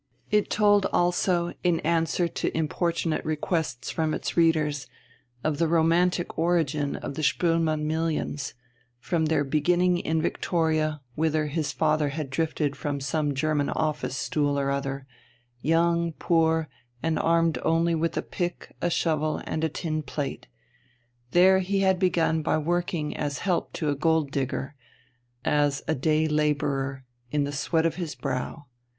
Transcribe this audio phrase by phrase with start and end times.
[0.31, 4.87] It told also, in answer to importunate requests from its readers
[5.43, 8.55] of the romantic origin of the Spoelmann millions,
[8.97, 14.57] from their beginning in Victoria, whither his father had drifted from some German office stool
[14.57, 15.05] or other,
[15.59, 16.67] young, poor,
[17.03, 20.47] and armed only with a pick, a shovel, and a tin plate.
[21.29, 24.73] There he had begun by working as help to a gold digger,
[25.45, 28.65] as a day labourer, in the sweat of his brow.